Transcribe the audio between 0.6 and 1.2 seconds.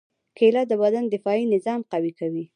د بدن